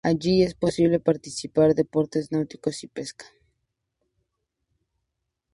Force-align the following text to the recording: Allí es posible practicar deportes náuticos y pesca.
Allí 0.03 0.41
es 0.43 0.55
posible 0.55 0.99
practicar 0.99 1.75
deportes 1.75 2.31
náuticos 2.31 2.83
y 2.83 2.87
pesca. 2.87 3.27